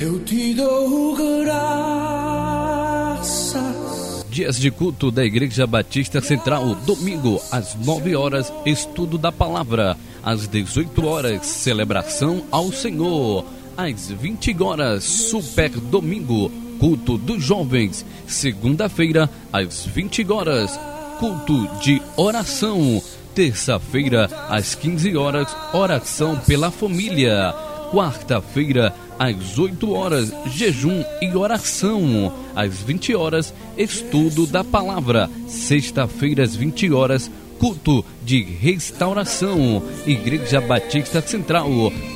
eu 0.00 0.20
te 0.20 0.54
dou 0.54 1.16
graças. 1.16 1.88
Dias 4.30 4.58
de 4.58 4.70
culto 4.70 5.10
da 5.10 5.24
Igreja 5.24 5.66
Batista 5.66 6.20
Central, 6.20 6.76
domingo 6.86 7.40
às 7.50 7.74
9 7.74 8.14
horas, 8.14 8.52
estudo 8.64 9.18
da 9.18 9.32
palavra, 9.32 9.96
às 10.22 10.46
18 10.46 11.04
horas, 11.04 11.44
celebração 11.46 12.44
ao 12.50 12.70
Senhor, 12.70 13.44
às 13.76 14.08
20 14.10 14.62
horas, 14.62 15.02
super 15.02 15.70
domingo, 15.70 16.52
culto 16.78 17.18
dos 17.18 17.42
jovens, 17.42 18.04
segunda-feira, 18.26 19.28
às 19.52 19.84
20 19.84 20.30
horas, 20.30 20.78
culto 21.18 21.66
de 21.80 22.00
oração, 22.16 23.02
terça-feira, 23.34 24.30
às 24.48 24.76
15 24.76 25.16
horas, 25.16 25.48
oração 25.72 26.38
pela 26.46 26.70
família, 26.70 27.52
quarta-feira, 27.90 28.94
às 28.94 29.07
8 29.58 29.92
horas, 29.92 30.32
jejum 30.46 31.02
e 31.20 31.36
oração. 31.36 32.32
Às 32.54 32.80
20 32.82 33.14
horas, 33.14 33.52
estudo 33.76 34.46
da 34.46 34.62
palavra. 34.62 35.28
Sexta-feira, 35.46 36.44
às 36.44 36.54
20 36.54 36.92
horas, 36.92 37.28
culto 37.58 38.04
de 38.24 38.42
restauração. 38.42 39.82
Igreja 40.06 40.60
Batista 40.60 41.20
Central. 41.20 41.68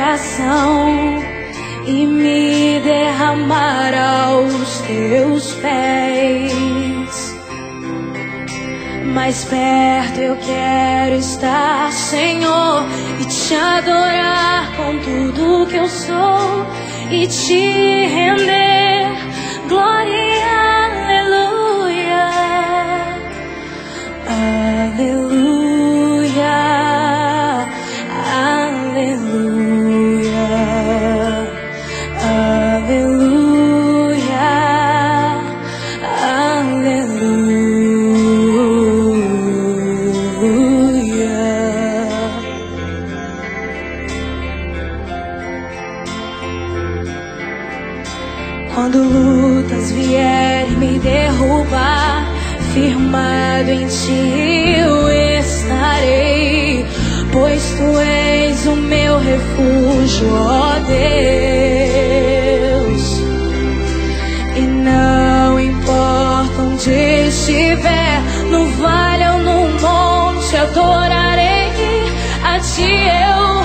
Coração 0.08 0.88
e 1.86 2.06
me 2.06 2.80
derramar 2.80 3.92
aos 3.94 4.80
teus 4.86 5.52
pés. 5.56 7.36
Mais 9.12 9.44
perto 9.44 10.18
eu 10.18 10.36
quero 10.36 11.16
estar, 11.16 11.92
Senhor, 11.92 12.84
e 13.20 13.24
te 13.26 13.54
adorar 13.54 14.74
com 14.76 14.98
tudo 14.98 15.66
que 15.66 15.76
eu 15.76 15.88
sou 15.88 16.66
e 17.10 17.26
te 17.26 18.06
render 18.06 19.08
glória, 19.68 20.86
aleluia. 20.86 22.30
Aleluia, 24.26 25.47
Quando 48.90 49.04
lutas 49.04 49.92
vierem 49.92 50.70
me 50.78 50.98
derrubar, 50.98 52.26
firmado 52.72 53.70
em 53.70 53.86
ti 53.86 54.76
eu 54.78 55.10
estarei, 55.38 56.86
pois 57.30 57.62
tu 57.76 57.98
és 57.98 58.66
o 58.66 58.76
meu 58.76 59.18
refúgio, 59.18 60.32
ó 60.32 60.78
Deus. 60.86 60.98
E 64.56 64.60
não 64.60 65.60
importa 65.60 66.62
onde 66.62 66.90
estiver, 67.28 68.22
no 68.50 68.64
vale 68.80 69.28
ou 69.28 69.38
no 69.40 69.68
monte, 69.82 70.56
adorarei 70.56 72.08
a 72.42 72.58
ti 72.58 72.90
eu 72.90 73.57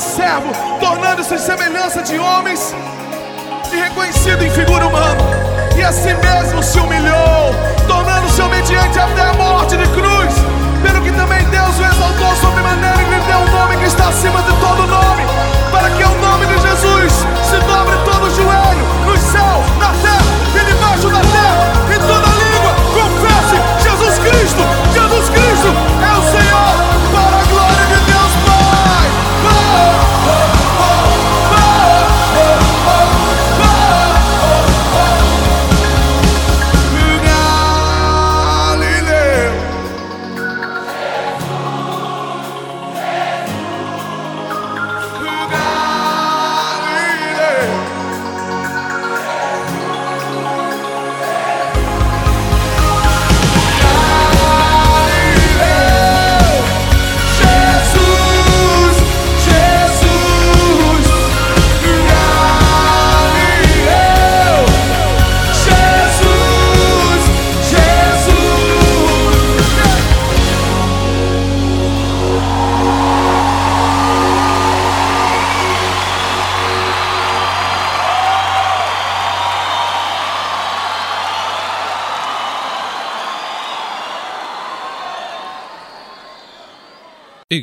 servo, 0.00 0.50
tornando-se 0.80 1.38
semelhança 1.38 2.02
de 2.02 2.18
homens 2.18 2.74
e 3.70 3.76
reconhecido 3.76 4.42
em 4.42 4.50
figura 4.50 4.86
humana. 4.86 5.20
E 5.76 5.82
a 5.82 5.92
si 5.92 6.12
mesmo 6.14 6.62
se 6.62 6.78
humilhou, 6.78 7.54
tornando-se 7.86 8.40
obediente 8.40 8.98
até 8.98 9.22
a 9.22 9.34
morte 9.34 9.76
de 9.76 9.86
cruz. 9.88 10.34
Pelo 10.82 11.02
que 11.02 11.12
também 11.12 11.44
Deus 11.44 11.78
o 11.78 11.84
exaltou 11.84 12.34
sobre 12.36 12.62
maneira 12.62 12.96
que 12.96 13.04
lhe 13.04 13.20
deu 13.20 13.38
um 13.38 13.50
nome 13.50 13.76
que 13.76 13.84
está 13.84 14.08
acima 14.08 14.40
de 14.42 14.52
todo 14.58 14.86
nome. 14.86 15.19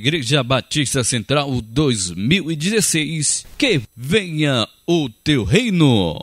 Igreja 0.08 0.42
Batista 0.42 1.04
Central 1.04 1.60
2016. 1.62 3.46
Que 3.58 3.82
venha 3.94 4.66
o 4.88 5.10
teu 5.10 5.44
reino! 5.44 6.22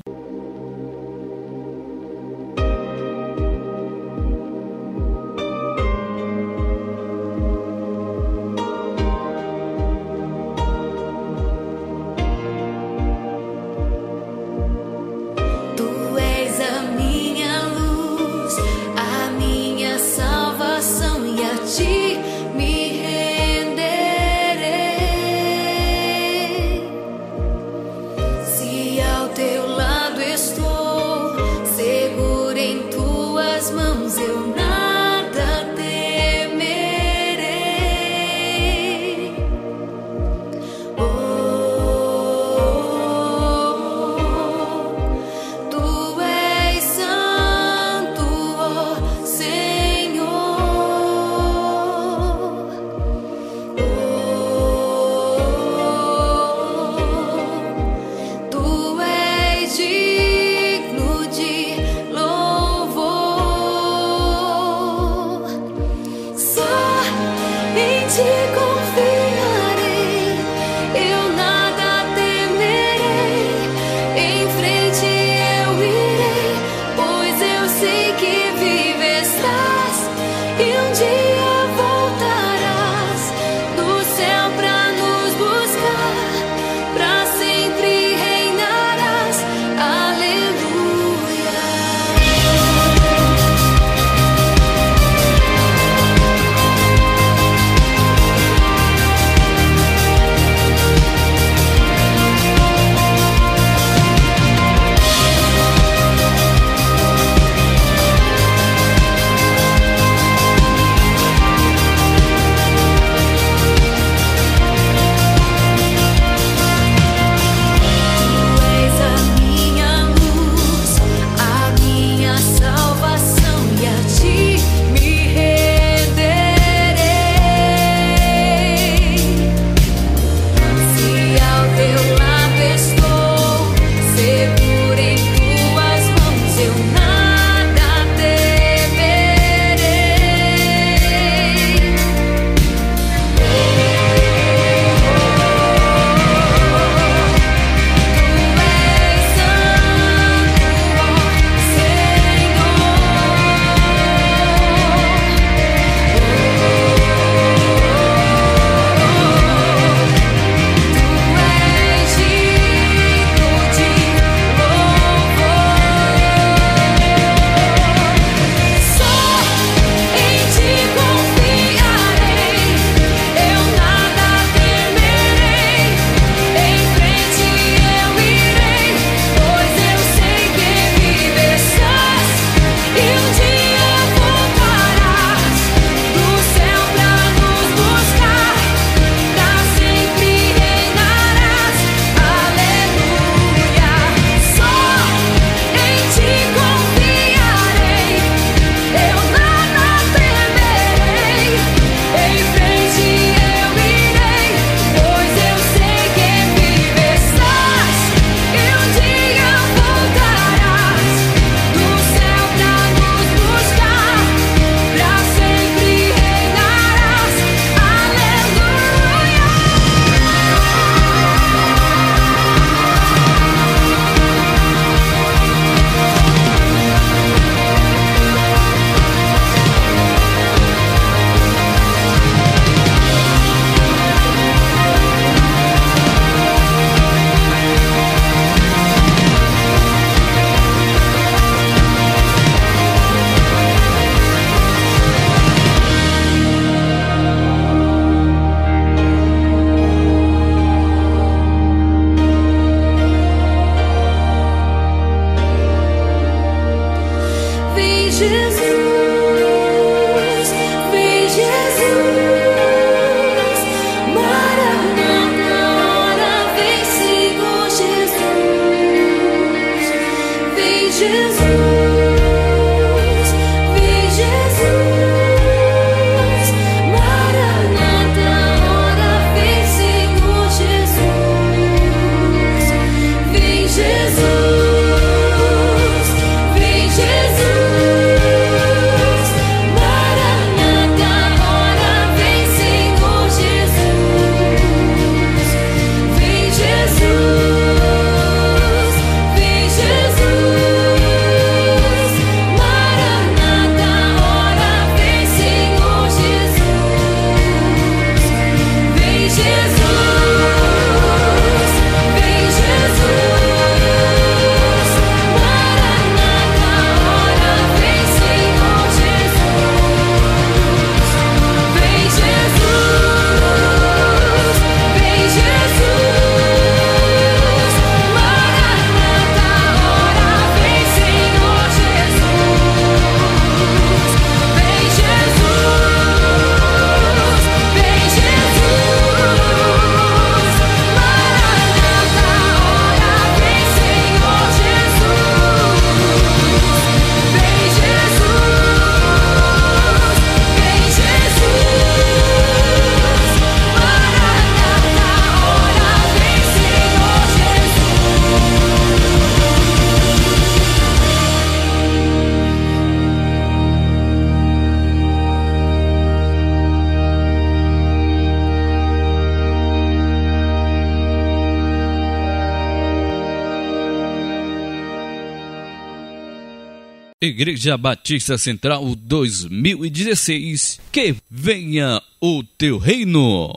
Igreja 377.25 377.76
Batista 377.76 378.37
Central 378.37 378.95
2016, 378.95 380.81
que 380.93 381.16
venha 381.31 382.02
o 382.21 382.45
teu 382.45 382.78
reino. 382.78 383.57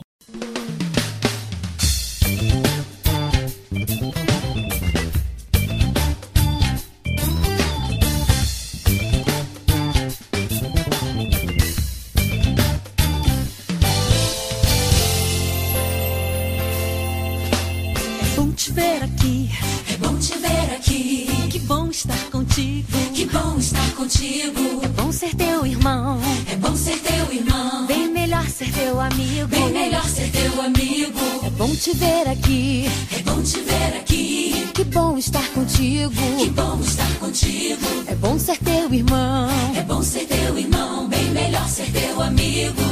bom 36.58 36.80
estar 36.80 37.14
contigo. 37.20 37.86
É 38.06 38.14
bom 38.16 38.38
ser 38.38 38.58
teu 38.58 38.92
irmão. 38.92 39.48
É 39.76 39.82
bom 39.82 40.02
ser 40.02 40.26
teu 40.26 40.58
irmão, 40.58 41.08
bem 41.08 41.30
melhor 41.30 41.68
ser 41.68 41.90
teu 41.92 42.20
amigo. 42.20 42.82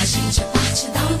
A 0.00 0.04
gente 0.06 0.40
é 0.40 0.44
parte 0.44 0.86
da 0.88 1.13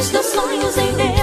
os 0.00 0.08
teus 0.08 0.26
sonhos 0.26 0.78
em 0.78 0.92
Deus. 0.94 1.19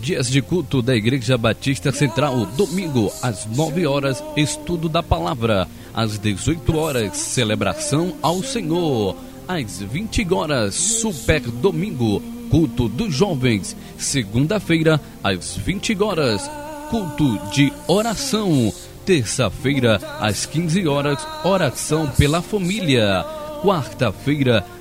Dias 0.00 0.30
de 0.30 0.40
culto 0.40 0.80
da 0.80 0.96
Igreja 0.96 1.36
Batista 1.36 1.92
Central, 1.92 2.46
domingo 2.56 3.12
às 3.22 3.44
9 3.44 3.86
horas, 3.86 4.24
estudo 4.36 4.88
da 4.88 5.02
palavra. 5.02 5.68
Às 5.92 6.18
18 6.18 6.76
horas, 6.76 7.16
celebração 7.16 8.14
ao 8.22 8.42
Senhor. 8.42 9.16
Às 9.46 9.80
20 9.80 10.26
horas, 10.32 10.74
super 10.74 11.40
domingo, 11.40 12.22
culto 12.50 12.88
dos 12.88 13.14
jovens. 13.14 13.76
Segunda-feira, 13.98 15.00
às 15.22 15.56
20 15.56 16.02
horas, 16.02 16.50
culto 16.90 17.38
de 17.50 17.72
oração. 17.86 18.72
Terça-feira, 19.04 20.00
às 20.20 20.46
15 20.46 20.86
horas, 20.86 21.18
oração 21.44 22.08
pela 22.16 22.40
família. 22.40 23.24
Quarta-feira, 23.62 24.64
às 24.76 24.77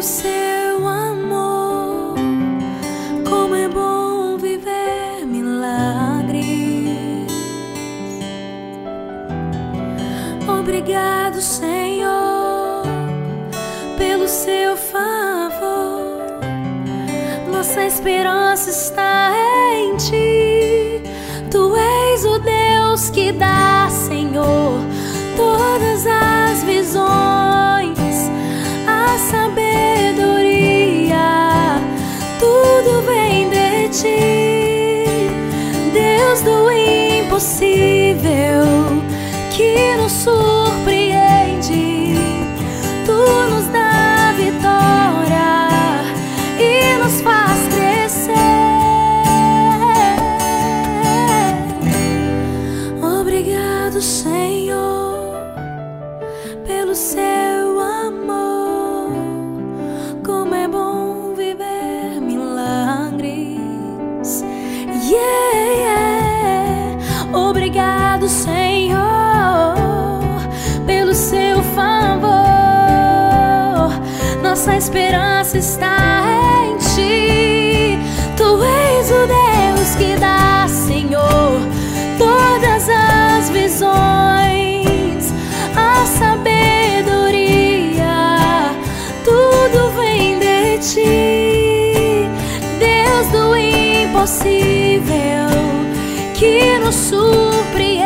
o 0.00 0.02
seu 0.02 0.88
amor. 0.88 2.14
Como 3.28 3.54
é 3.54 3.68
bom 3.68 4.38
viver 4.38 5.26
milagres. 5.26 6.40
Obrigado, 10.48 11.42
Senhor, 11.42 12.82
pelo 13.98 14.26
seu 14.26 14.74
favor. 14.74 16.40
Nossa 17.52 17.84
esperança 17.84 18.70
está 18.70 19.32
em 19.76 19.96
ti. 19.98 21.02
Tu 21.50 21.76
és 21.76 22.24
o 22.24 22.38
Deus 22.38 23.10
que 23.10 23.32
dá. 23.32 23.79
see. 37.40 37.99
incrível 95.00 95.48
que 96.34 96.78
nos 96.78 96.94
surpreende. 96.94 98.04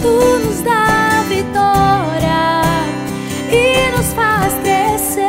Tu 0.00 0.08
nos 0.44 0.60
dá 0.62 1.24
vitória 1.28 2.62
e 3.50 3.90
nos 3.96 4.12
faz 4.12 4.54
crescer. 4.62 5.28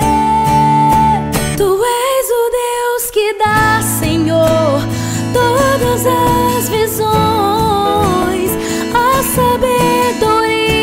Tu 1.58 1.64
és 1.64 2.30
o 2.30 2.50
Deus 2.52 3.12
que 3.12 3.34
dá, 3.34 3.82
Senhor, 3.82 4.82
todas 5.34 6.06
as 6.06 6.70
visões, 6.70 8.52
a 8.94 9.24
sabedoria. 9.36 10.74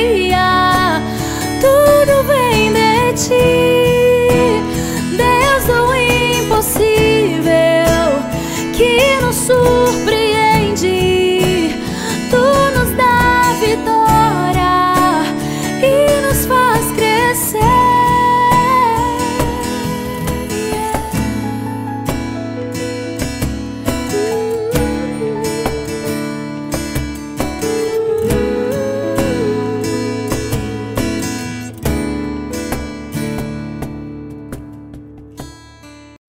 Tudo 1.61 2.23
vem 2.25 2.73
de 2.73 3.13
ti. 3.15 3.60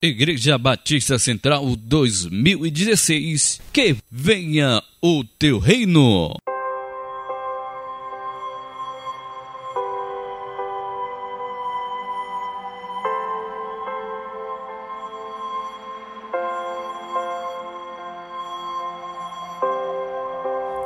Igreja 0.04 0.58
Batista 0.58 1.20
Central 1.20 1.76
2016, 1.76 3.62
que 3.72 3.96
venha 4.10 4.82
o 5.00 5.24
teu 5.24 5.60
reino. 5.60 6.34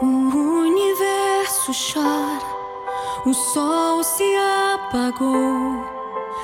O 0.01 0.05
universo 0.59 1.71
chora, 1.93 2.43
o 3.25 3.33
sol 3.33 4.03
se 4.03 4.25
apagou, 4.75 5.85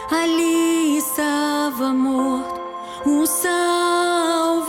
ali 0.09 0.95
estava 0.99 1.93
morto 1.93 2.60
o 3.05 3.25
Salvador, 3.25 4.67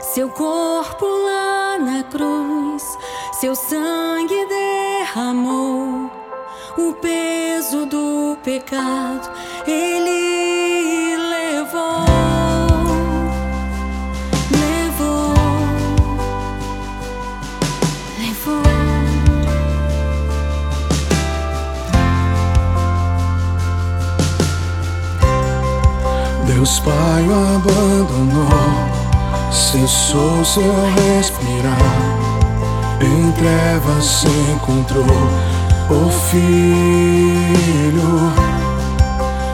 seu 0.00 0.28
corpo 0.30 1.06
lá 1.06 1.78
na 1.78 2.02
cruz, 2.04 2.82
seu 3.32 3.54
sangue 3.54 4.46
derramou 4.46 6.10
o 6.78 6.92
peso 6.94 7.86
do 7.86 8.36
pecado. 8.42 9.30
Ele 9.66 10.25
Deus 26.66 26.80
Pai 26.80 27.22
o 27.28 27.32
abandonou, 27.54 28.48
cessou 29.52 30.44
seu 30.44 30.64
respirar, 30.96 31.78
em 33.00 33.30
trevas 33.30 34.04
se 34.04 34.26
encontrou 34.26 35.04
o 35.88 36.10
Filho. 36.28 36.72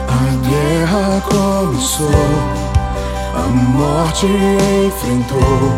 A 0.09 0.25
guerra 0.49 1.21
começou, 1.29 2.09
a 3.35 3.47
morte 3.47 4.25
enfrentou, 4.87 5.69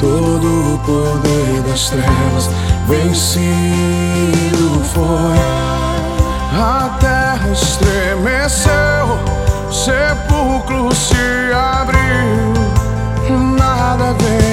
todo 0.00 0.74
o 0.74 0.78
poder 0.84 1.62
das 1.62 1.90
trevas 1.90 2.50
vencido 2.88 4.82
foi. 4.92 5.38
A 6.60 6.98
terra 6.98 7.50
estremeceu 7.52 9.39
sepulcro 9.84 10.94
se 10.94 11.54
abriu, 11.54 12.52
nada 13.56 14.12
veio. 14.12 14.49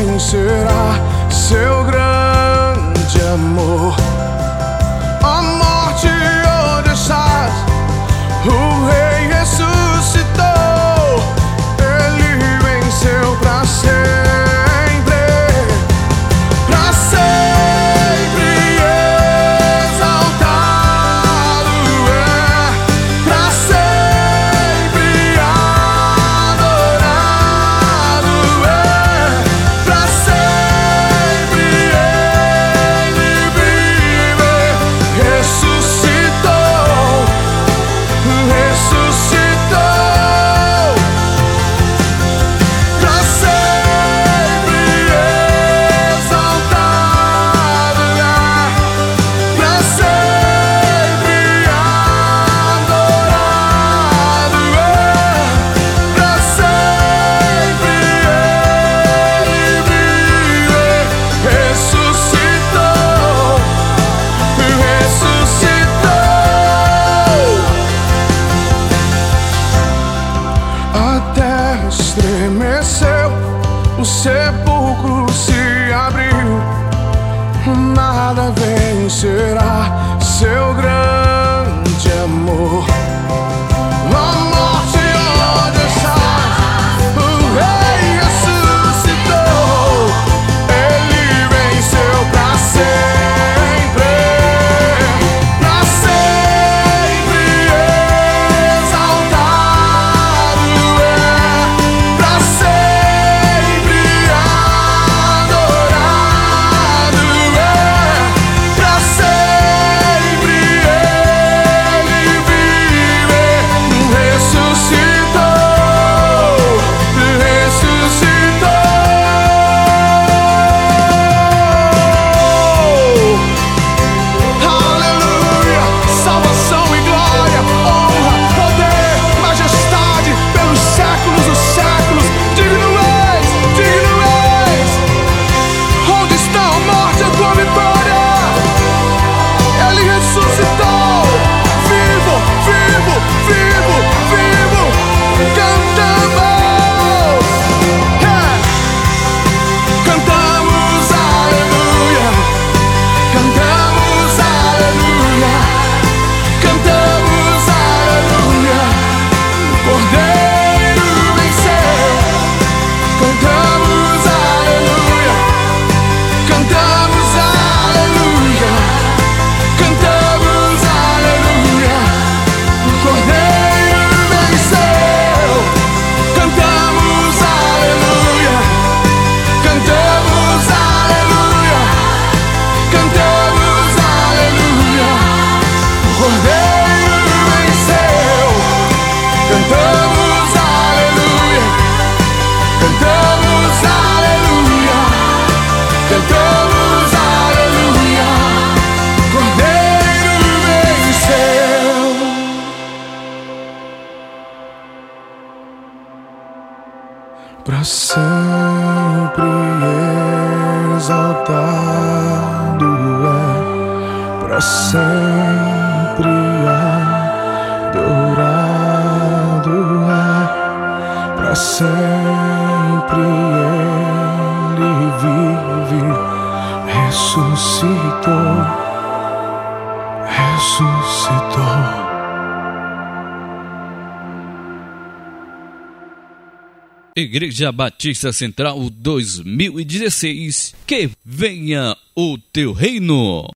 Igreja 237.28 237.74
Batista 237.74 238.32
Central 238.32 238.90
2016. 238.90 240.74
Que 240.88 241.10
venha 241.26 241.94
o 242.16 242.38
teu 242.38 242.72
reino. 242.72 243.50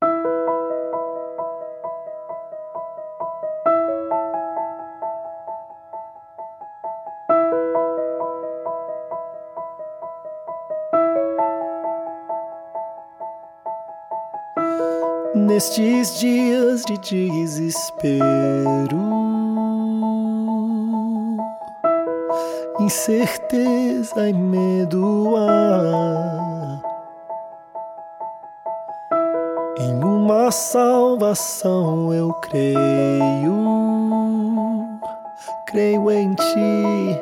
Nestes 15.33 16.19
dias 16.19 16.83
de 16.83 16.97
desespero 17.29 19.20
incerteza 22.91 24.27
e 24.27 24.33
medo 24.33 25.33
há. 25.37 26.81
Em 29.79 30.03
uma 30.03 30.51
salvação 30.51 32.13
eu 32.13 32.33
creio, 32.33 33.55
creio 35.67 36.11
em 36.11 36.33
ti, 36.33 37.17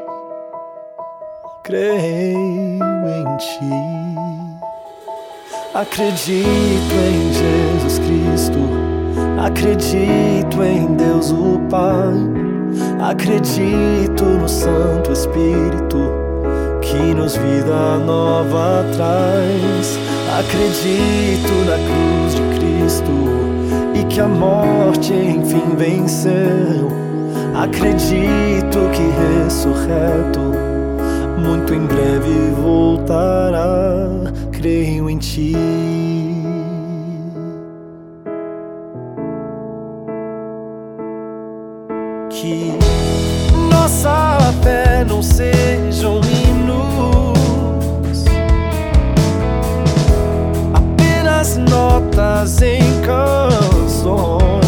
creio 1.61 2.33
em 2.33 3.37
ti. 3.37 3.69
Acredito 5.75 6.95
em 7.11 7.31
Jesus 7.31 7.99
Cristo, 7.99 8.57
acredito 9.45 10.63
em 10.63 10.95
Deus 10.95 11.31
o 11.31 11.59
Pai 11.69 12.38
Acredito 12.99 14.25
no 14.25 14.49
Santo 14.49 15.13
Espírito 15.13 16.11
que 16.81 17.13
nos 17.13 17.37
vida 17.37 17.97
nova 18.05 18.83
traz. 18.93 19.97
Acredito 20.37 21.53
na 21.65 21.77
cruz 21.77 22.35
de 22.35 22.59
Cristo 22.59 23.11
e 23.95 24.03
que 24.13 24.19
a 24.19 24.27
morte 24.27 25.13
enfim 25.13 25.75
venceu. 25.77 26.89
Acredito 27.55 28.79
que 28.91 29.45
ressurreto 29.45 30.41
muito 31.37 31.73
em 31.73 31.85
breve 31.85 32.51
voltará. 32.61 34.09
Creio 34.51 35.09
em 35.09 35.17
Ti. 35.17 36.08
Não 45.19 45.23
sejam 45.23 46.21
hinos, 46.21 47.35
apenas 50.73 51.57
notas 51.57 52.61
em 52.61 52.79
canções. 53.01 54.58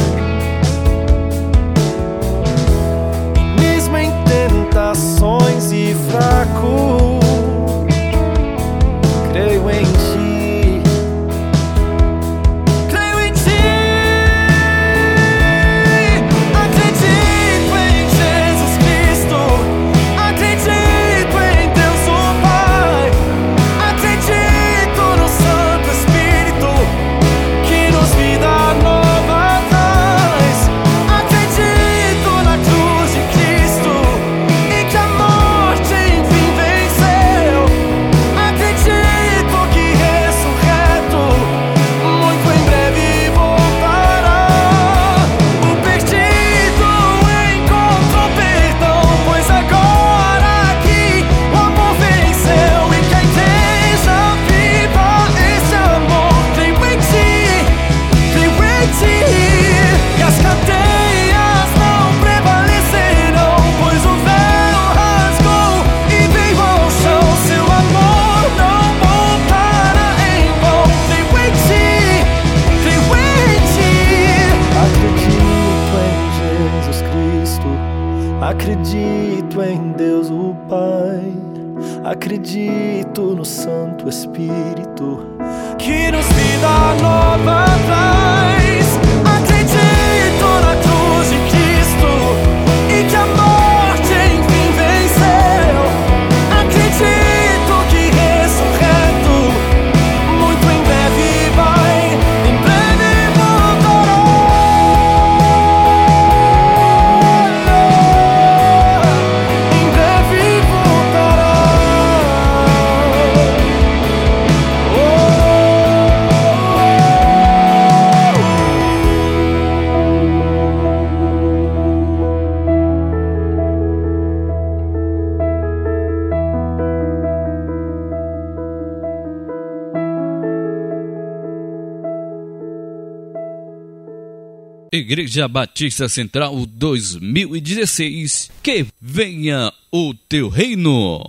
Igreja 135.11 135.45
Batista 135.45 136.07
Central 136.07 136.65
2016. 136.65 138.49
Que 138.63 138.87
venha 139.01 139.69
o 139.91 140.13
teu 140.13 140.47
reino. 140.47 141.25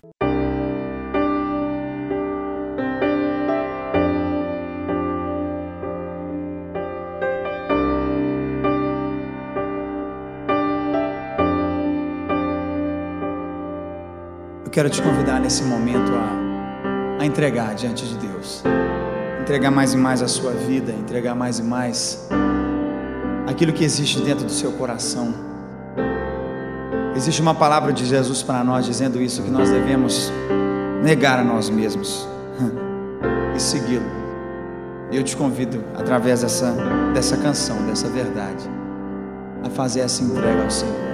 Eu 14.64 14.70
quero 14.70 14.88
te 14.88 15.02
convidar 15.02 15.40
nesse 15.40 15.64
momento 15.64 16.12
a, 16.14 17.18
a 17.20 17.26
entregar 17.26 17.74
diante 17.74 18.06
de 18.06 18.16
Deus. 18.18 18.62
Entregar 19.40 19.72
mais 19.72 19.92
e 19.92 19.96
mais 19.96 20.22
a 20.22 20.28
sua 20.28 20.52
vida, 20.52 20.92
entregar 20.92 21.34
mais 21.34 21.58
e 21.58 21.64
mais 21.64 22.28
aquilo 23.52 23.72
que 23.72 23.84
existe 23.84 24.20
dentro 24.20 24.44
do 24.44 24.50
seu 24.50 24.72
coração. 24.72 25.32
Existe 27.14 27.40
uma 27.40 27.54
palavra 27.54 27.92
de 27.92 28.04
Jesus 28.04 28.42
para 28.42 28.64
nós 28.64 28.84
dizendo 28.84 29.20
isso, 29.20 29.42
que 29.42 29.50
nós 29.50 29.70
devemos 29.70 30.32
negar 31.02 31.38
a 31.38 31.44
nós 31.44 31.70
mesmos 31.70 32.26
e 33.54 33.60
segui-lo. 33.60 34.10
Eu 35.12 35.22
te 35.22 35.36
convido, 35.36 35.84
através 35.94 36.40
dessa, 36.40 36.74
dessa 37.12 37.36
canção, 37.36 37.86
dessa 37.86 38.08
verdade, 38.08 38.68
a 39.62 39.68
fazer 39.68 40.00
essa 40.00 40.22
entrega 40.22 40.64
ao 40.64 40.70
Senhor. 40.70 41.11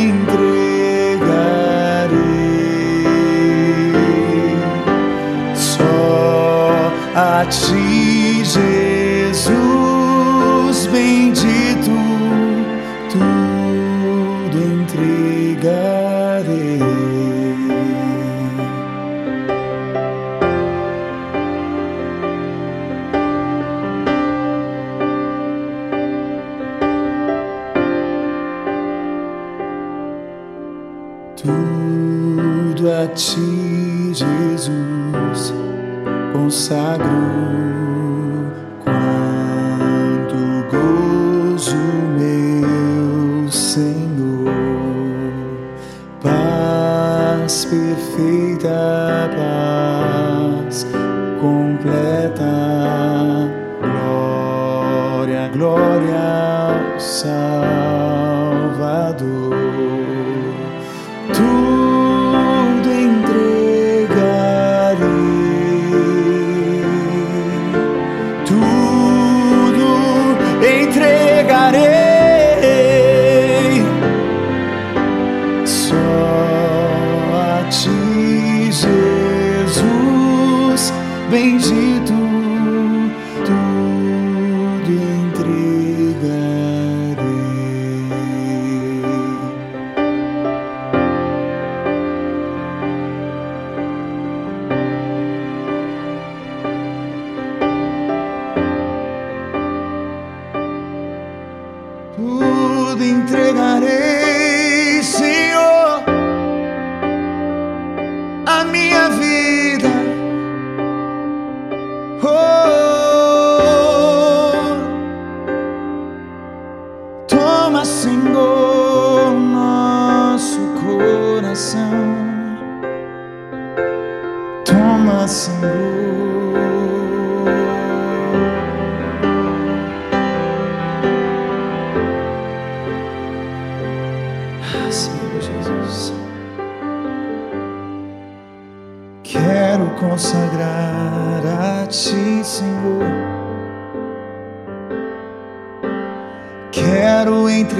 me 0.00 0.29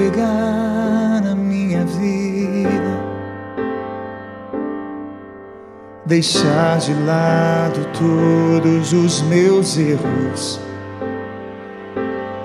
navegar 0.01 1.31
a 1.31 1.35
minha 1.35 1.85
vida, 1.85 3.01
deixar 6.05 6.79
de 6.79 6.93
lado 6.93 7.85
todos 7.93 8.93
os 8.93 9.21
meus 9.23 9.77
erros 9.77 10.59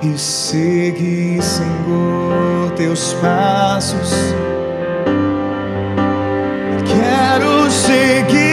e 0.02 0.18
seguir, 0.18 1.42
Senhor, 1.42 2.70
teus 2.76 3.14
passos. 3.14 4.12
Quero 6.84 7.70
seguir. 7.70 8.45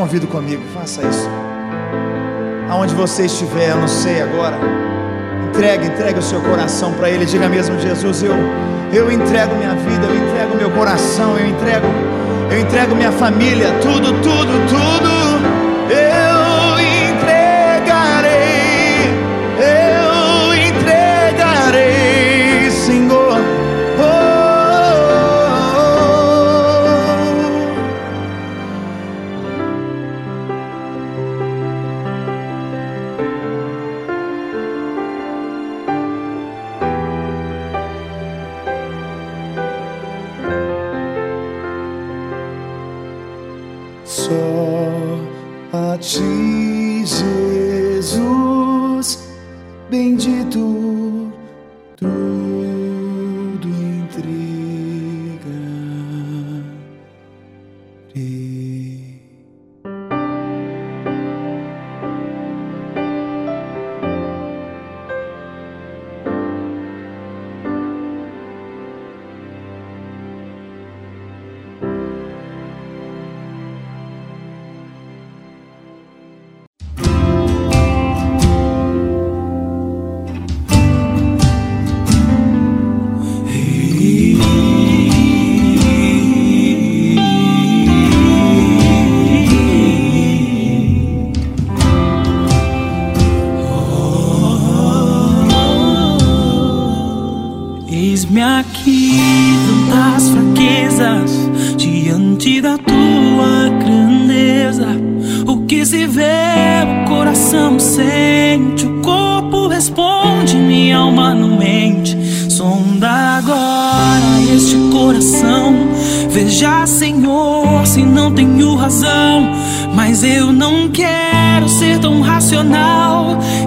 convido 0.00 0.26
comigo, 0.26 0.62
faça 0.72 1.02
isso. 1.02 1.28
Aonde 2.70 2.94
você 2.94 3.26
estiver, 3.26 3.68
eu 3.68 3.76
não 3.76 3.88
sei 3.88 4.22
agora. 4.22 4.56
Entregue, 5.48 5.88
entregue 5.88 6.18
o 6.18 6.22
seu 6.22 6.40
coração 6.40 6.94
para 6.94 7.10
Ele. 7.10 7.26
Diga 7.26 7.50
mesmo, 7.50 7.78
Jesus, 7.78 8.22
eu, 8.22 8.34
eu 8.94 9.12
entrego 9.12 9.54
minha 9.56 9.74
vida, 9.74 10.06
eu 10.06 10.26
entrego 10.26 10.56
meu 10.56 10.70
coração, 10.70 11.36
eu 11.36 11.46
entrego, 11.46 11.86
eu 12.50 12.60
entrego 12.60 12.96
minha 12.96 13.12
família, 13.12 13.66
tudo, 13.82 14.14
tudo, 14.22 14.68
tudo. 14.70 15.09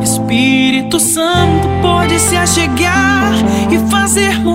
Espírito 0.01 0.99
Santo 0.99 1.67
pode 1.81 2.19
se 2.19 2.35
achegar 2.35 3.31
e 3.71 3.79
fazer 3.89 4.45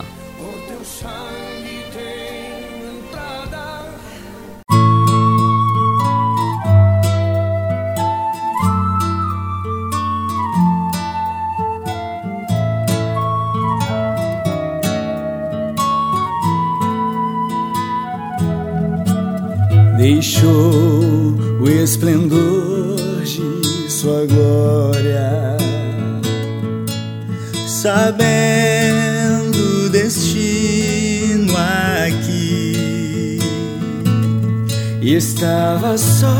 Estava 35.38 35.96
só 35.96 36.34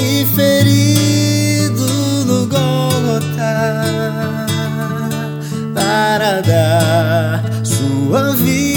e 0.00 0.24
ferido 0.36 1.84
no 2.26 2.46
Gólgota 2.46 3.82
para 5.74 6.40
dar 6.42 7.42
sua 7.64 8.36
vida 8.36 8.67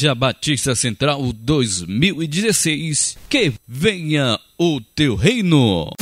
Igreja 0.00 0.14
Batista 0.14 0.74
Central 0.74 1.30
2016. 1.30 3.18
Que 3.28 3.52
venha 3.68 4.40
o 4.58 4.80
teu 4.80 5.14
reino. 5.14 5.92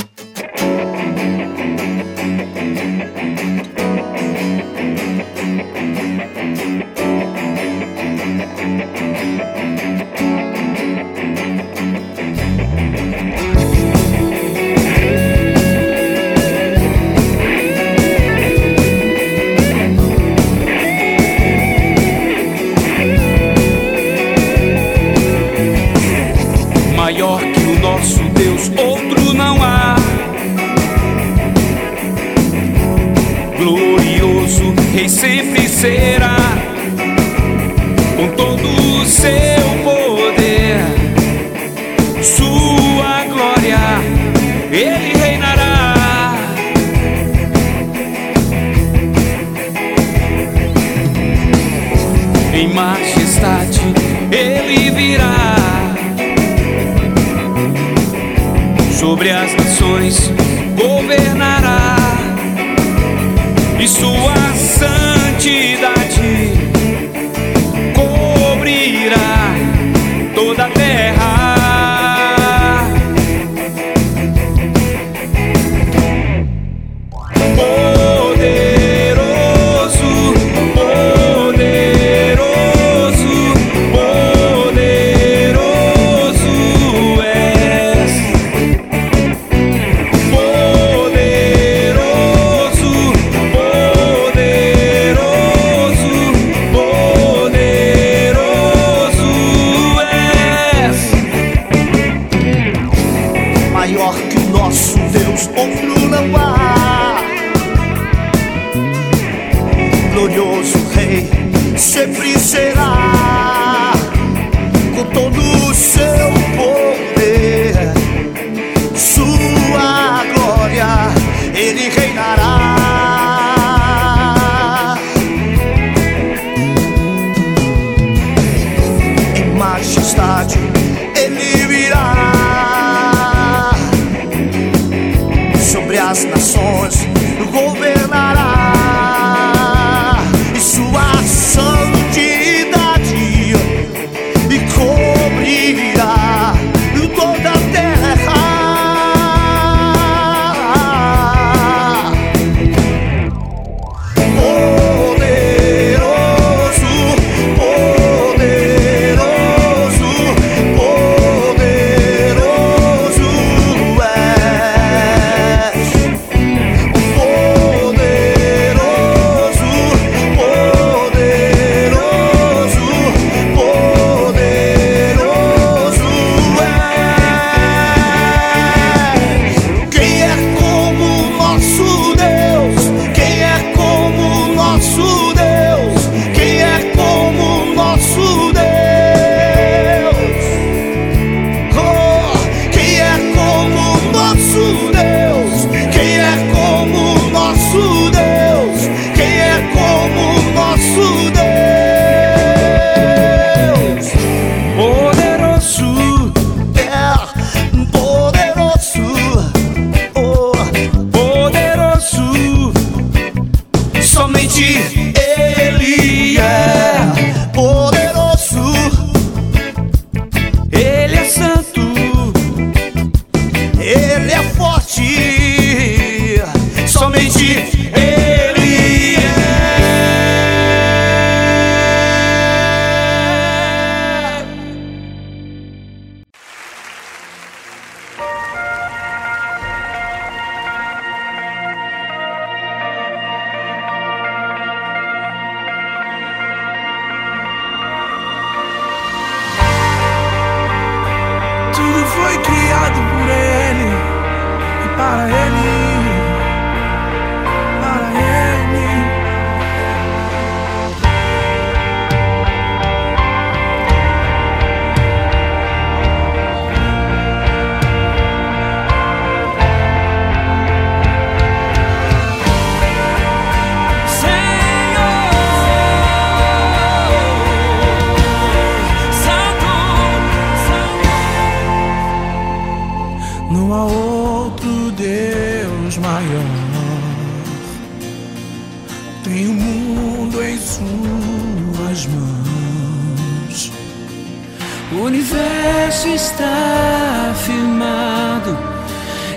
O 294.90 295.02
universo 295.02 296.08
está 296.08 297.34
firmado 297.44 298.56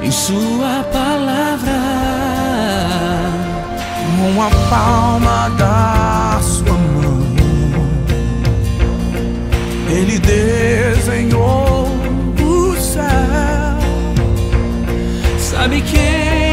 em 0.01 0.09
Sua 0.09 0.83
palavra. 0.93 1.71
Com 4.17 4.41
a 4.41 4.49
palma 4.69 5.49
da 5.57 6.39
Sua 6.41 6.71
mão, 6.71 7.21
Ele 9.89 10.19
desenhou 10.19 11.87
o 12.39 12.75
céu. 12.77 13.03
Sabe 15.37 15.81
quem? 15.81 16.50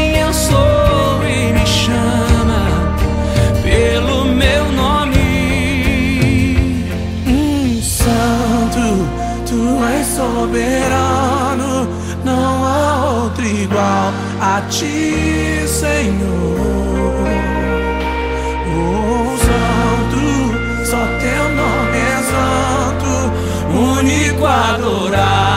soberano, 10.39 11.87
não 12.23 12.65
há 12.65 13.23
outro 13.23 13.45
igual 13.45 14.13
a 14.39 14.61
ti, 14.69 15.67
Senhor. 15.67 17.27
Oh, 18.71 19.37
santo, 19.47 20.85
só 20.85 21.01
teu 21.19 21.43
nome 21.55 21.97
é 21.97 22.19
santo, 22.31 23.11
único 23.99 24.45
adorado. 24.45 25.48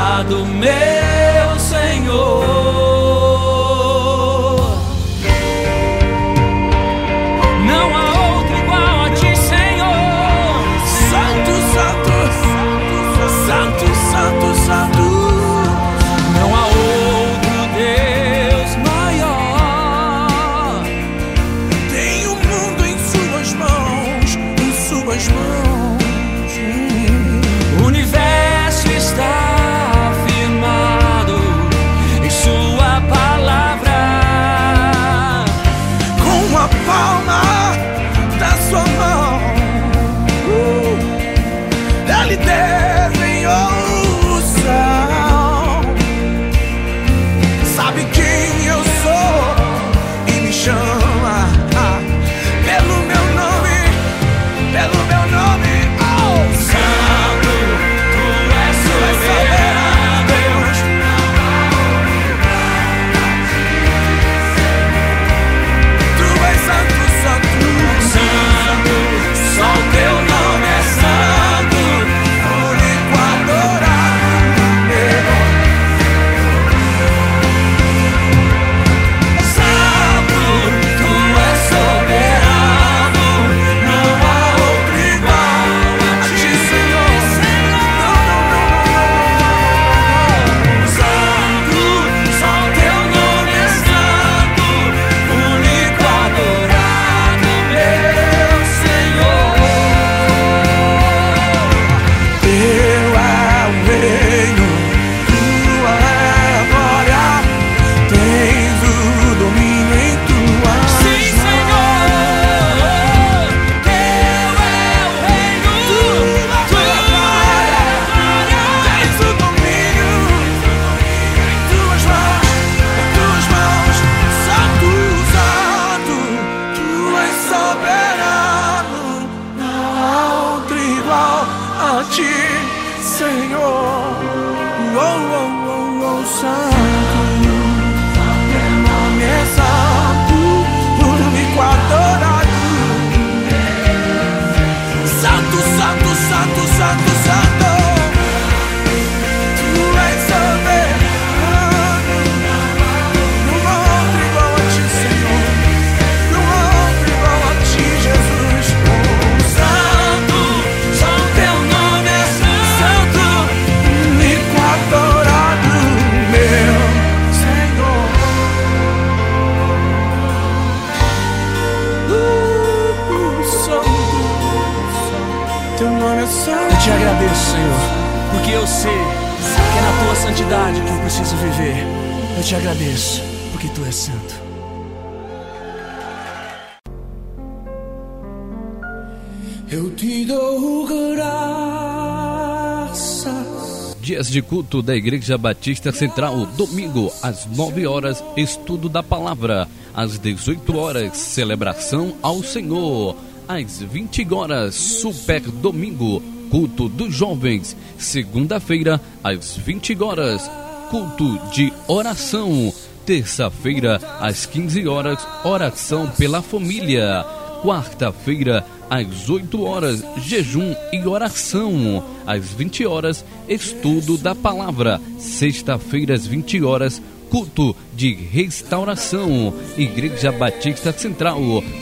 culto 194.52 194.82
da 194.82 194.94
Igreja 194.94 195.38
Batista 195.38 195.90
Central, 195.90 196.44
domingo 196.44 197.10
às 197.22 197.46
9 197.46 197.86
horas, 197.86 198.22
estudo 198.36 198.86
da 198.86 199.02
palavra, 199.02 199.66
às 199.94 200.18
18 200.18 200.76
horas, 200.76 201.16
celebração 201.16 202.12
ao 202.20 202.42
Senhor, 202.42 203.16
às 203.48 203.80
20 203.80 204.34
horas, 204.34 204.74
super 204.74 205.40
domingo, 205.40 206.22
culto 206.50 206.86
dos 206.86 207.14
jovens, 207.14 207.74
segunda-feira, 207.96 209.00
às 209.24 209.56
20 209.56 210.02
horas, 210.02 210.50
culto 210.90 211.38
de 211.50 211.72
oração, 211.88 212.74
terça-feira, 213.06 213.98
às 214.20 214.44
15 214.44 214.86
horas, 214.86 215.26
oração 215.44 216.10
pela 216.10 216.42
família, 216.42 217.24
quarta-feira, 217.62 218.62
às 218.92 219.28
8 219.30 219.64
horas, 219.64 220.04
jejum 220.18 220.76
e 220.92 221.06
oração. 221.06 222.04
Às 222.26 222.52
20 222.52 222.84
horas, 222.84 223.24
estudo 223.48 224.18
da 224.18 224.34
palavra. 224.34 225.00
Sexta-feira, 225.18 226.14
às 226.14 226.26
20 226.26 226.62
horas, 226.62 227.00
culto 227.30 227.74
de 227.94 228.12
restauração. 228.12 229.54
Igreja 229.78 230.30
Batista 230.30 230.92
Central, 230.92 231.40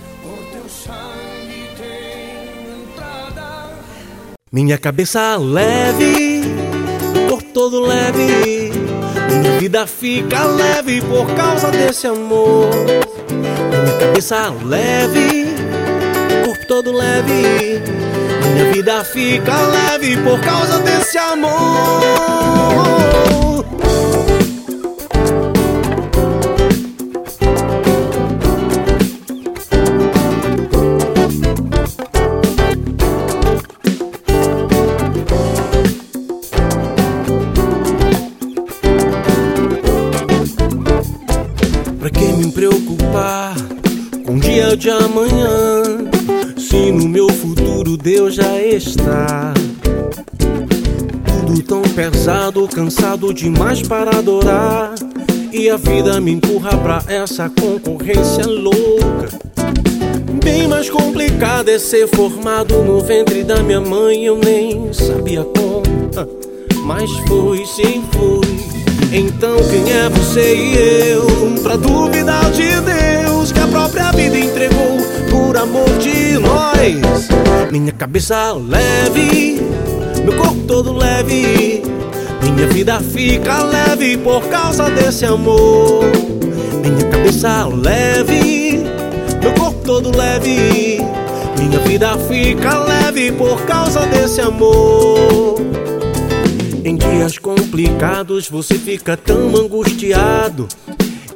Minha 4.50 4.78
cabeça 4.78 5.36
leve, 5.36 6.42
corpo 7.28 7.50
todo 7.54 7.82
leve. 7.82 8.72
Minha 9.30 9.60
vida 9.60 9.86
fica 9.86 10.46
leve 10.46 11.02
por 11.02 11.28
causa 11.36 11.70
desse 11.70 12.08
amor. 12.08 12.70
Minha 13.30 13.98
cabeça 14.00 14.50
leve, 14.64 15.48
corpo 16.46 16.66
todo 16.66 16.94
leve. 16.94 17.82
Minha 18.54 18.72
vida 18.72 19.04
fica 19.04 19.54
leve 19.64 20.16
por 20.16 20.40
causa 20.40 20.80
desse 20.80 21.18
amor. 21.18 23.37
Está. 48.78 49.54
Tudo 51.26 51.64
tão 51.64 51.82
pesado, 51.82 52.68
cansado 52.68 53.34
demais 53.34 53.82
para 53.82 54.18
adorar. 54.18 54.94
E 55.52 55.70
a 55.70 55.78
vida 55.78 56.22
me 56.22 56.34
empurra 56.34 56.78
pra 56.78 57.04
essa 57.08 57.50
concorrência 57.50 58.46
louca. 58.46 59.30
Bem 60.44 60.68
mais 60.68 60.90
complicado 60.90 61.70
é 61.70 61.80
ser 61.80 62.08
formado 62.08 62.84
no 62.84 63.02
ventre 63.02 63.44
da 63.44 63.64
minha 63.64 63.82
mãe. 63.82 64.26
Eu 64.26 64.38
nem 64.38 64.94
sabia 64.94 65.44
como, 65.44 65.84
mas 66.86 67.10
foi, 67.28 67.66
sim 67.66 68.04
foi. 68.12 68.68
Então 69.12 69.58
quem 69.70 69.92
é 69.92 70.10
você 70.10 70.56
e 70.56 71.12
eu 71.12 71.26
pra 71.64 71.76
duvidar 71.76 72.52
de 72.52 72.70
Deus 72.82 73.27
que 73.52 73.60
a 73.60 73.68
própria 73.68 74.12
vida 74.12 74.38
entregou 74.38 74.98
por 75.30 75.58
amor 75.58 75.90
de 76.00 76.38
nós? 76.40 77.28
Minha 77.72 77.92
cabeça 77.92 78.54
leve, 78.54 79.62
meu 80.24 80.36
corpo 80.38 80.62
todo 80.68 80.94
leve. 80.94 81.84
Minha 82.42 82.68
vida 82.68 83.00
fica 83.00 83.64
leve 83.64 84.18
por 84.18 84.42
causa 84.48 84.90
desse 84.90 85.26
amor. 85.26 86.06
Minha 86.82 87.10
cabeça 87.10 87.68
leve, 87.68 88.84
meu 89.42 89.54
corpo 89.54 89.80
todo 89.84 90.16
leve. 90.16 91.00
Minha 91.58 91.80
vida 91.80 92.18
fica 92.18 92.80
leve 92.80 93.32
por 93.32 93.62
causa 93.66 94.06
desse 94.06 94.42
amor. 94.42 95.60
Em 96.84 96.96
dias 96.96 97.38
complicados 97.38 98.48
você 98.50 98.76
fica 98.76 99.18
tão 99.18 99.56
angustiado. 99.56 100.68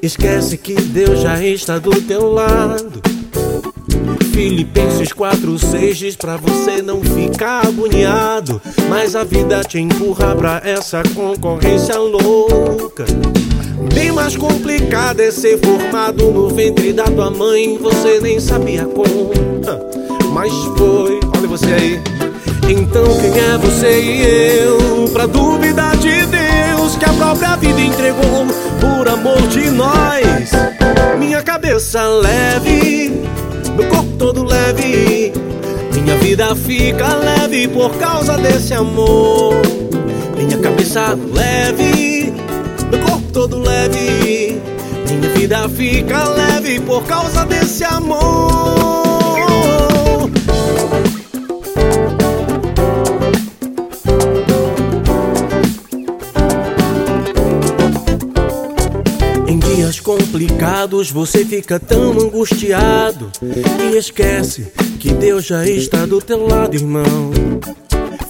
Esquece 0.01 0.57
que 0.57 0.73
Deus 0.73 1.19
já 1.21 1.39
está 1.43 1.77
do 1.77 1.91
teu 2.01 2.31
lado. 2.31 2.99
Filipenses 4.33 5.09
4,6 5.09 5.93
diz 5.93 6.15
pra 6.15 6.37
você 6.37 6.81
não 6.81 7.03
ficar 7.03 7.67
agoniado. 7.67 8.59
Mas 8.89 9.15
a 9.15 9.23
vida 9.23 9.63
te 9.63 9.77
empurra 9.77 10.35
pra 10.35 10.59
essa 10.65 11.03
concorrência 11.13 11.99
louca. 11.99 13.05
Bem 13.93 14.11
mais 14.11 14.35
complicado 14.35 15.19
é 15.19 15.29
ser 15.29 15.59
formado 15.59 16.31
no 16.31 16.49
ventre 16.49 16.91
da 16.93 17.03
tua 17.03 17.29
mãe. 17.29 17.77
Você 17.77 18.19
nem 18.21 18.39
sabia 18.39 18.85
como, 18.85 19.31
mas 20.33 20.51
foi. 20.79 21.19
Olha 21.37 21.47
você 21.47 21.73
aí. 21.73 22.01
Então 22.67 23.03
quem 23.19 23.39
é 23.39 23.57
você 23.59 24.01
e 24.01 24.63
eu 24.63 25.09
pra 25.13 25.27
duvidar 25.27 25.95
de 25.97 26.25
Deus 26.25 26.50
que 26.97 27.05
a 27.05 27.13
própria 27.13 27.55
vida 27.55 27.81
entregou 27.81 28.45
por 28.79 29.07
amor 29.07 29.41
de 29.47 29.69
nós? 29.69 30.51
Minha 31.19 31.41
cabeça 31.41 32.01
leve, 32.07 33.11
meu 33.75 33.87
corpo 33.87 34.11
todo 34.17 34.43
leve. 34.43 35.33
Minha 35.93 36.17
vida 36.17 36.55
fica 36.55 37.15
leve 37.15 37.67
por 37.67 37.91
causa 37.95 38.37
desse 38.37 38.73
amor. 38.73 39.53
Minha 40.35 40.57
cabeça 40.57 41.17
leve, 41.33 42.33
meu 42.89 42.99
corpo 43.01 43.31
todo 43.31 43.59
leve. 43.59 44.59
Minha 45.07 45.29
vida 45.29 45.69
fica 45.69 46.23
leve 46.29 46.79
por 46.79 47.03
causa 47.03 47.45
desse 47.45 47.83
amor. 47.83 49.20
Complicados 60.31 61.11
você 61.11 61.43
fica 61.43 61.77
tão 61.77 62.11
angustiado 62.13 63.29
e 63.43 63.97
esquece 63.97 64.71
que 64.97 65.11
Deus 65.11 65.45
já 65.45 65.67
está 65.67 66.05
do 66.05 66.21
teu 66.21 66.47
lado, 66.47 66.73
irmão. 66.73 67.31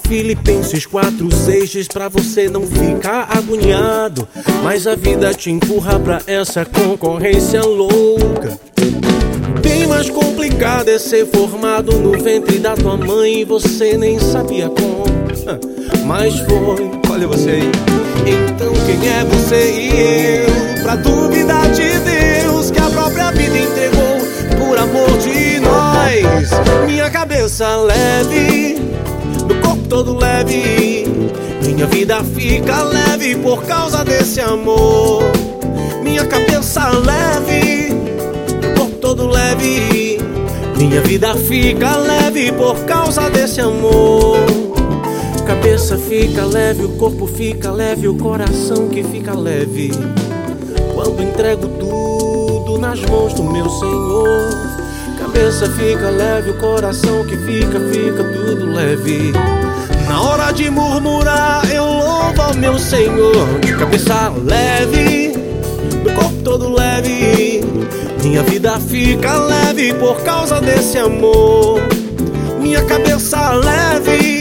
Filipenses 0.08 0.88
4:6 0.88 1.70
diz 1.70 1.88
pra 1.88 2.10
você 2.10 2.50
não 2.50 2.66
ficar 2.66 3.28
agoniado, 3.38 4.28
mas 4.64 4.88
a 4.88 4.96
vida 4.96 5.32
te 5.32 5.52
empurra 5.52 6.00
pra 6.00 6.22
essa 6.26 6.66
concorrência 6.66 7.62
louca. 7.62 8.60
Bem 9.62 9.86
mais 9.86 10.10
complicado 10.10 10.90
é 10.90 10.98
ser 10.98 11.28
formado 11.28 11.94
no 12.00 12.20
ventre 12.20 12.58
da 12.58 12.76
tua 12.76 12.98
mãe 12.98 13.42
e 13.42 13.46
você 13.46 13.96
nem 13.96 14.18
sabia 14.18 14.68
como, 14.70 15.06
mas 16.08 16.34
foi. 16.40 16.90
Olha 17.12 17.28
você 17.28 17.52
aí. 17.52 18.01
Então 18.26 18.72
quem 18.86 19.08
é 19.10 19.24
você 19.26 19.72
e 19.72 20.46
eu 20.46 20.84
pra 20.84 20.96
duvidar 20.96 21.70
de 21.72 22.00
Deus 22.00 22.70
que 22.72 22.80
a 22.80 22.90
própria 22.90 23.32
vida 23.32 23.58
entregou 23.58 24.20
por 24.60 24.78
amor 24.78 25.18
de 25.18 25.60
nós? 25.60 26.50
Minha 26.86 27.10
cabeça 27.10 27.76
leve, 27.78 28.80
meu 29.48 29.62
corpo 29.62 29.88
todo 29.88 30.18
leve. 30.18 31.06
Minha 31.64 31.88
vida 31.88 32.24
fica 32.24 32.84
leve 32.84 33.36
por 33.38 33.64
causa 33.64 34.04
desse 34.04 34.40
amor. 34.40 35.24
Minha 36.04 36.26
cabeça 36.26 36.90
leve, 36.90 37.94
meu 38.62 38.76
corpo 38.76 38.96
todo 38.98 39.28
leve. 39.28 40.20
Minha 40.78 41.02
vida 41.02 41.36
fica 41.36 41.98
leve 41.98 42.52
por 42.52 42.76
causa 42.86 43.30
desse 43.30 43.62
amor. 43.62 44.61
Cabeça 45.52 45.98
fica 45.98 46.46
leve, 46.46 46.86
o 46.86 46.90
corpo 46.96 47.28
fica 47.28 47.70
leve, 47.72 48.08
o 48.08 48.16
coração 48.16 48.88
que 48.88 49.04
fica 49.04 49.34
leve. 49.34 49.92
Quando 50.96 51.22
entrego 51.22 51.68
tudo 51.68 52.80
nas 52.80 53.02
mãos 53.02 53.34
do 53.34 53.44
meu 53.44 53.70
Senhor. 53.70 54.50
Cabeça 55.20 55.70
fica 55.72 56.10
leve, 56.10 56.52
o 56.52 56.58
coração 56.58 57.26
que 57.26 57.36
fica, 57.36 57.82
fica 57.92 58.24
tudo 58.34 58.66
leve. 58.74 59.34
Na 60.08 60.22
hora 60.22 60.54
de 60.54 60.70
murmurar, 60.70 61.70
eu 61.70 61.84
louvo 61.84 62.42
ao 62.42 62.54
meu 62.54 62.80
Senhor. 62.80 63.60
De 63.60 63.76
cabeça 63.76 64.32
leve, 64.46 65.34
meu 66.02 66.16
corpo 66.16 66.42
todo 66.46 66.74
leve. 66.74 67.62
Minha 68.24 68.42
vida 68.44 68.80
fica 68.80 69.38
leve 69.38 69.94
por 69.96 70.16
causa 70.24 70.62
desse 70.62 70.98
amor. 70.98 71.82
Minha 72.62 72.86
cabeça 72.86 73.52
leve, 73.52 74.41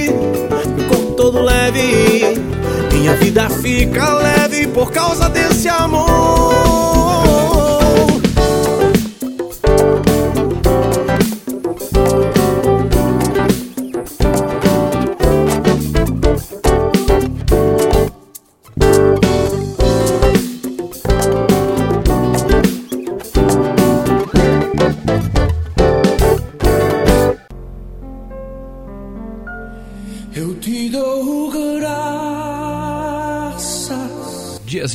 todo 1.21 1.43
leve. 1.43 2.35
Minha 2.91 3.14
vida 3.16 3.51
fica 3.51 4.14
leve 4.14 4.66
por 4.68 4.91
causa 4.91 5.29
desse 5.29 5.68
amor. 5.68 6.39